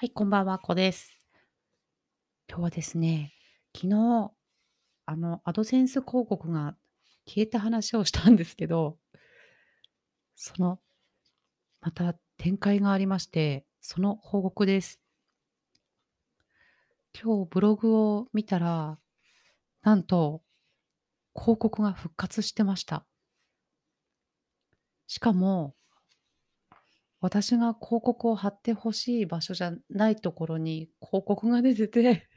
[0.00, 1.12] はい、こんばんは、こです。
[2.48, 3.34] 今日はですね、
[3.76, 4.32] 昨日、
[5.04, 6.74] あの、アドセンス広告が
[7.26, 8.96] 消えた話をしたんですけど、
[10.36, 10.80] その、
[11.82, 15.02] また展開がありまして、その報告です。
[17.12, 18.98] 今日ブログを見たら、
[19.82, 20.40] なんと
[21.38, 23.04] 広告が復活してました。
[25.08, 25.74] しかも、
[27.20, 32.28] 私が広告を貼ってほしい場所じゃないところに広告が出てて、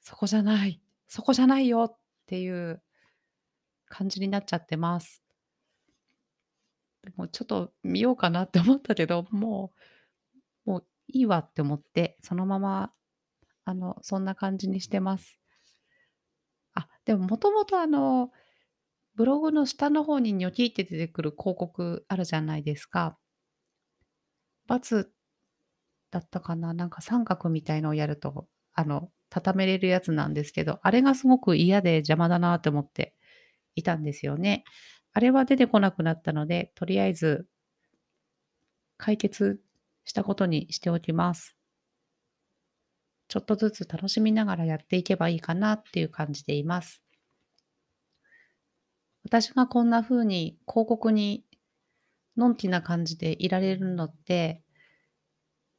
[0.00, 2.82] そこじゃない、そこじゃないよっていう
[3.88, 5.22] 感じになっちゃってます。
[7.02, 12.92] でもちょっと見ようかなって思ったけど、もうもういいわって思って、そのまま、
[13.64, 15.38] あの、そんな感じにしてます。
[16.74, 18.30] あ、でももともとあの、
[19.18, 23.18] ブログの下の方にニョキって出てくる広告あるじゃないですか。
[24.68, 25.08] ×
[26.10, 33.14] だったかな、なんか三角みたいのをやると、あの、畳めれるやつなんですけど、あれがすごく嫌で邪魔だなって思って
[33.76, 34.64] いたんですよね。
[35.14, 37.48] あれは出てこなくなったので、とりあえず
[38.98, 39.60] 解決
[40.04, 41.56] したことにしておきます。
[43.28, 47.02] ちょっとずつ楽しみながらやっていけばいいかなっていう感じでいます。
[49.28, 51.44] 私がこんな風に広告に
[52.36, 54.62] のんきな感じでいられるのって、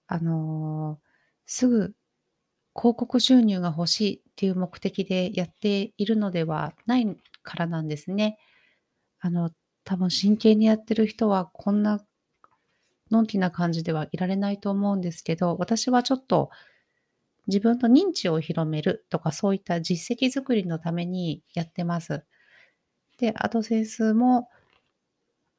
[0.08, 1.00] あの、
[1.46, 1.94] すぐ
[2.76, 8.38] 広告収入が欲しいっていう目的でやっているのではないからなんですね。
[9.20, 9.52] あの、
[9.86, 12.06] 多分真剣にやってる人はこんな
[13.12, 16.50] のんきな感じではいられないと思うんですけど、私はちょっと
[17.48, 22.24] 自分の認知を広めるとかそういった実績作りのためにやってます。
[23.20, 24.50] で、アドセンスも、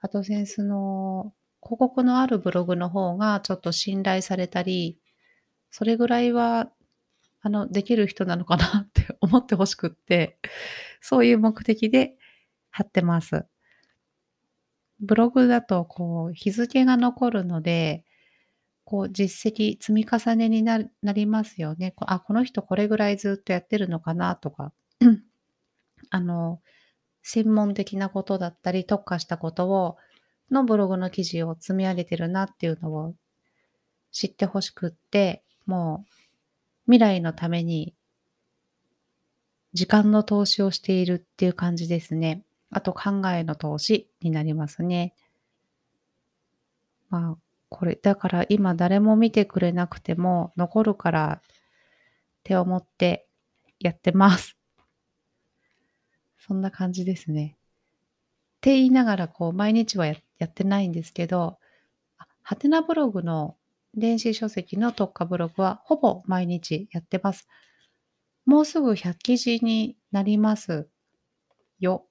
[0.01, 4.99] アドセンスの広告のあるブログの方がちょっと信頼されたり、
[5.71, 6.71] それぐらいは、
[7.43, 10.39] あの、できる人なのかなって 思ってほしくって、
[11.01, 12.17] そういう目的で
[12.71, 13.47] 貼ってます。
[15.01, 18.05] ブログだと、こう、日付が残るので、
[18.85, 21.95] こう、実績積み重ねになりますよね。
[21.99, 24.73] あ、この人これぐらいずっとやってるのかなとか、
[26.11, 26.61] あの、
[27.23, 29.97] 専門的なことだったり、特化したことを、
[30.51, 33.15] のブログの記事を積み上げてるなっていうのを
[34.11, 36.11] 知ってほしくって、もう
[36.87, 37.95] 未来のために
[39.73, 42.43] 時間の投資をしているっていう感じですね。
[42.71, 45.15] あと考えの投資になりますね。
[47.09, 47.37] まあ、
[47.69, 51.51] これ、だから今誰も見てくれなくても残るからっ
[52.43, 53.27] て思って
[53.79, 54.60] やってます。
[56.51, 57.57] そんな感じですね。
[58.57, 60.17] って言いながら、こう、毎日はや
[60.47, 61.61] ってないんですけど、
[62.43, 63.57] はてなブログの
[63.95, 67.47] 電子書籍の特化ブログはほぼ毎日やってます。
[68.47, 70.89] もうすぐ100記事になります
[71.79, 72.09] よ。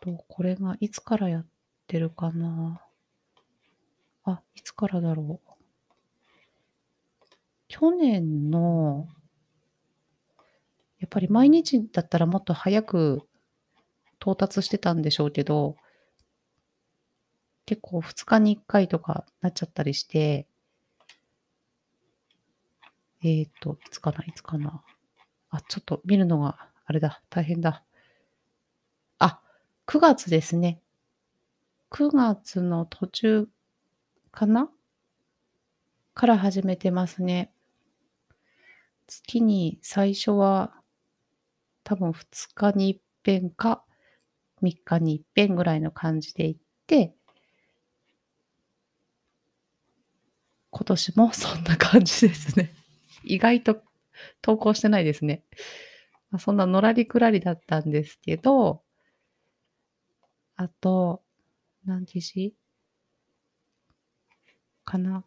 [0.00, 1.46] と、これがいつからやっ
[1.88, 2.80] てるかな。
[4.24, 5.50] あ、いつからだろう。
[7.68, 9.08] 去年の
[10.98, 13.22] やっぱり毎日だったらもっと早く
[14.20, 15.76] 到達してたんでしょうけど、
[17.66, 20.46] 結構2日に1回とかなっちゃったりして、
[23.22, 24.82] えっ、と、いつかな、いつかな。
[25.50, 27.84] あ、ちょっと見るのが、あれだ、大変だ。
[29.18, 29.40] あ、
[29.86, 30.80] 9月ですね。
[31.90, 33.48] 9月の途中
[34.30, 34.70] かな？
[36.14, 37.52] から始めてますね。
[39.06, 40.77] 月に最初は
[41.88, 43.82] 多分2日に一遍か
[44.60, 47.14] 3日に一遍ぐらいの感じで行って、
[50.68, 52.74] 今年もそんな感じですね。
[53.24, 53.82] 意外と
[54.42, 55.44] 投稿してないですね。
[56.38, 58.82] そんなのらりくらりだったんですけど、
[60.56, 61.22] あと、
[61.86, 62.54] 何記事
[64.84, 65.24] かな？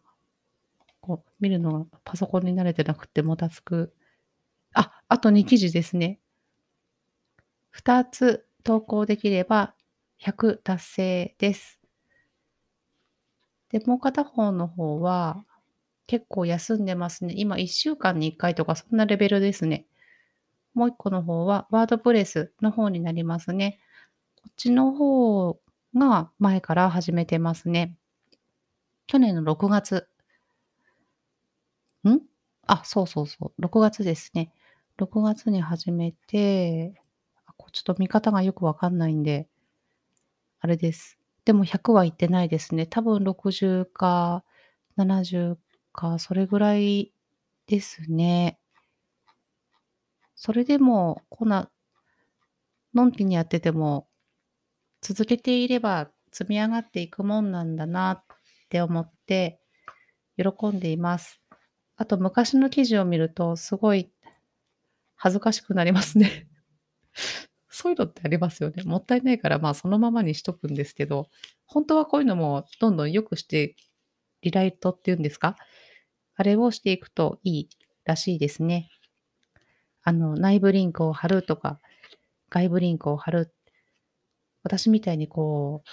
[1.00, 3.92] こう、見るのがパソコンに慣れてなくてもたつく。
[4.74, 6.21] あ、あと2記事ですね。
[7.72, 9.74] 2つ投稿できれば
[10.18, 11.78] 100達成です。
[13.70, 15.44] で、もう片方の方は
[16.06, 17.34] 結構休んでますね。
[17.36, 19.86] 今1週間に1回とかそんなレベルですね。
[20.74, 23.78] もう1個の方はワードプレスの方になりますね。
[24.36, 25.58] こっちの方
[25.96, 27.96] が前から始めてますね。
[29.06, 30.08] 去年の6月。
[32.08, 32.20] ん？
[32.66, 33.62] あ、そうそうそう。
[33.62, 34.52] 6月ですね。
[34.98, 37.01] 6月に始めて、
[37.72, 39.48] ちょっと見方がよくわかんないんで、
[40.60, 41.18] あれです。
[41.44, 42.86] でも100はいってないですね。
[42.86, 44.44] 多分60か
[44.96, 45.58] 70
[45.92, 47.12] か、それぐらい
[47.66, 48.58] ですね。
[50.34, 51.70] それでも、こんな、
[52.94, 54.08] のんきにやってても、
[55.00, 58.24] 続けていれば積み上がっていくもんなんだなっ
[58.68, 59.60] て思って
[60.36, 61.40] 喜んでいます。
[61.96, 64.12] あと昔の記事を見るとすごい
[65.16, 66.46] 恥ずかしくなりますね。
[67.72, 68.82] そういうのってありますよね。
[68.84, 71.28] もったいないからまあそのままにしとくんですけど、
[71.66, 73.74] 本当はこういうのもどんどん良くして
[74.42, 75.56] リライトっていうんですか？
[76.36, 77.68] あれをしていくといい
[78.04, 78.90] らしいですね。
[80.02, 81.80] あの、内部リンクを貼るとか、
[82.50, 83.54] 外部リンクを貼る。
[84.64, 85.88] 私みたいにこう、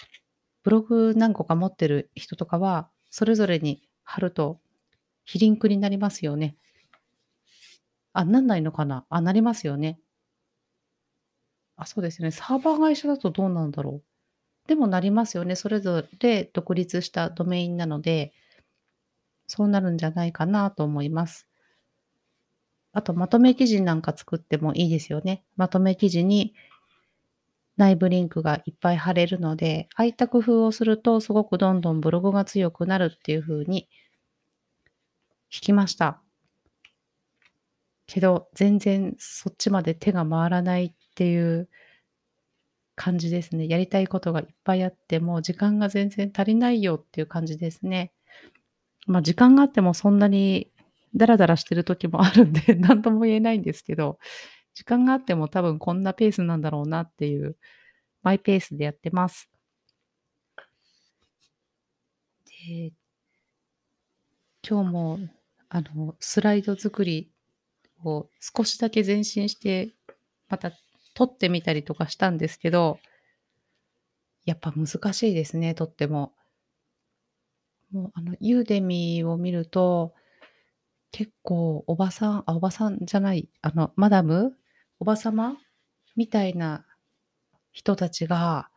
[0.63, 4.59] ブログ何個か持ってる人とかは、それぞれに貼ると、
[5.25, 6.55] 非リンクになりますよね。
[8.13, 9.05] あ、なんないのかな？
[9.09, 9.99] あ、なりますよね。
[11.79, 12.31] あ、そうですね。
[12.31, 14.67] サーバー会社だとどうなんだろう。
[14.67, 15.55] でもなりますよね。
[15.55, 18.33] それぞれ独立したドメインなので、
[19.47, 21.47] そうなるんじゃないかなと思います。
[22.91, 25.43] あと、まとめ記事なんか作ってもいいですよね。
[25.55, 26.53] まとめ記事に
[27.77, 33.87] 内部リンクがいっぱい貼れるので、ああいった工夫をすると、すごくどんどんブログが強くなるっていう風に
[35.49, 36.21] 聞きました。
[38.05, 41.67] けど、全然そっちまで手が回らないっっていう
[42.95, 43.67] 感じですね。
[43.67, 48.13] やりたいことがいっぱいあっても、時間が全然足りないよっていう感じですね。
[49.05, 50.71] まあ、時間があってもそんなに
[51.13, 54.17] ダラダラしてる時もあるんで、 何とも言えないんですけど、
[54.73, 57.57] 時間があっても多分こんなペースなんだろうなっていう、
[58.21, 59.49] マイペースでやってます。
[62.45, 62.93] で、
[64.65, 65.19] 今日も、
[65.67, 67.29] あの、スライド作り
[68.05, 69.93] を少しだけ前進して、
[70.47, 70.71] また
[71.13, 72.99] 撮ってみたりとかしたんですけど、
[74.45, 76.33] やっぱ難しいですね、とっても。
[77.91, 80.13] もう、あの、ユーデミーを見ると、
[81.11, 84.55] 結構おばさんあ、おばさんじゃない、あの、マダム
[84.99, 85.57] おばさま
[86.15, 86.85] みたいな
[87.71, 88.69] 人たちが、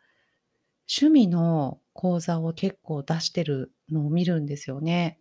[0.89, 5.19] 趣味の講座を結構出してるのを見るんですよね。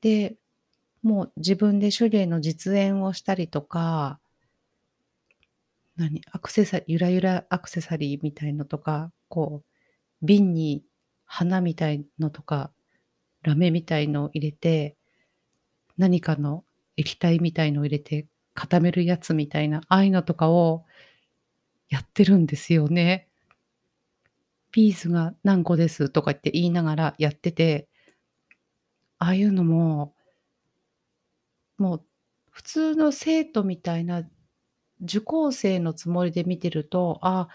[0.00, 0.36] で、
[1.02, 4.20] もう自分で手芸の実演をしたりとか、
[5.96, 6.22] 何？
[6.32, 10.84] アクセサリー、ゆらゆらアクセサリーみたいのとか、こう、瓶に
[11.24, 12.72] 花みたいのとか、
[13.42, 14.96] ラメみたいのを入れて、
[15.96, 16.64] 何かの
[16.96, 20.84] 液体みたいのを入れて固めるやつみたいな、ああいうのとかを
[21.88, 23.28] やってるんですよね。
[24.72, 27.88] ピースが何個ですとかって言いながらやってて、
[29.18, 30.14] ああいうのも、
[31.78, 32.04] もう
[32.50, 34.24] 普通の生徒みたいな
[35.04, 37.48] 受講生のつもりで見てると、あ、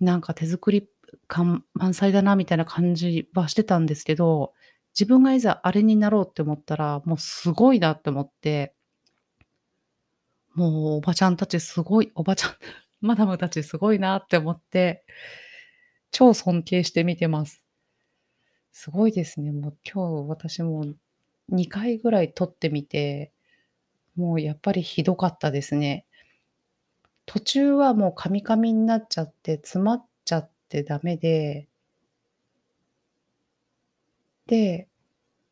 [0.00, 0.88] なんか手作り
[1.26, 4.54] 感満載だなみたいな感じはしてたんですけど、
[4.98, 8.74] 自分がいざあれになろうって思ったら、もうすごいなって思って、
[10.54, 12.52] もうおばちゃんたちすごい、おばちゃん、
[13.00, 15.04] マダムたちすごいなって思って、
[16.10, 17.62] 超尊敬して見てます。
[18.72, 19.52] すごいですね。
[19.52, 20.84] もう今日私も
[21.50, 23.32] 2回ぐらい撮ってみて、
[24.16, 26.06] もうやっぱりひどかったですね。
[27.32, 31.68] 途中はもうカミカミになっちゃって、詰まっちゃってダメで、
[34.48, 34.88] で、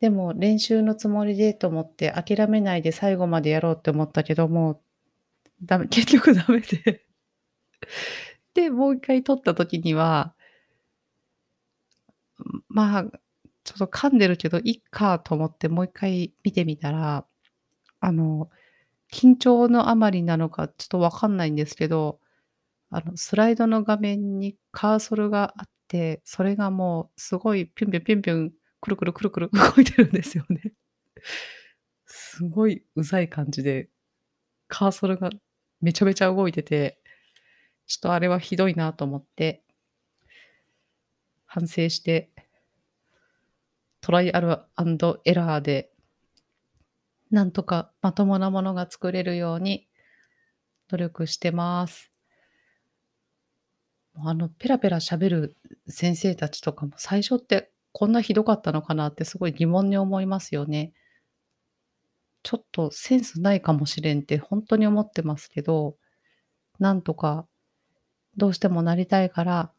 [0.01, 4.81] でも練習のつもりでと思って諦めないで最後までやろうって思ったけども、
[5.63, 7.07] ダメ、 結局ダメで。
[8.55, 10.35] で、もう一回撮った時には、
[12.69, 13.05] まあ、
[13.63, 17.25] ちょっと噛んでるけど、いっかと思ってもう一回見てみたら、
[18.01, 18.51] あの、
[19.13, 22.21] 緊張のあまりなのかちょっとわかんないんですけど、
[22.91, 30.73] あの、スライドの画面にカーソルがあって、それがもうすごいピュンピュンピュンピュンくるくるくるくる動いてるんですよね。
[32.07, 33.89] すごいうざい感じで、
[34.69, 35.31] カーソルが
[35.81, 36.99] めちゃめちゃ動いてて、
[37.87, 39.63] ちょっとあれはひどいなと思って、
[41.47, 42.31] 反省して、
[44.01, 44.49] トライアル
[45.25, 45.91] エラーで、
[47.31, 49.87] なんとかまともなものが作れるように
[50.89, 52.11] 努力してます。
[54.15, 55.57] あの、ペラペラ喋る
[55.87, 60.93] 先生たちとかも最初ってこんなひどかったのかなってすごい疑問に思いますよね。
[62.43, 65.97] ちょっとセンスないかもしれんって本当に思ってますけど、
[66.79, 67.47] なんとか
[68.37, 69.73] どうしてもなりたいから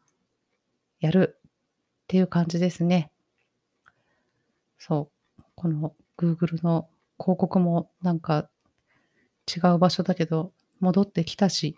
[1.00, 1.50] やるっ
[2.06, 3.10] ていう感じですね。
[4.78, 5.42] そう。
[5.54, 6.88] この Google の
[7.20, 8.48] 広告もなんか
[9.46, 11.76] 違う場所だけど戻ってきたし、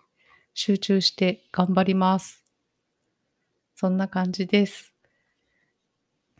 [0.53, 2.45] 集中して頑張ります。
[3.75, 4.93] そんな感じです。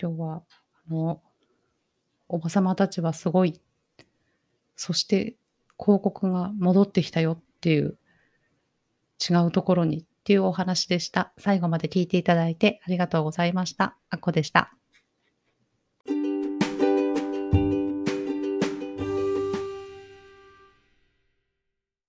[0.02, 0.44] 今日は、
[0.88, 1.22] あの、
[2.30, 3.60] おばさまたちはすごい。
[4.76, 5.36] そして
[5.78, 7.98] 広告が戻ってきたよっていう
[9.30, 11.34] 違うところにっていうお話でした。
[11.38, 13.98] 最後まで聞いていただいてありがとうございました。
[14.10, 14.74] あっこでした。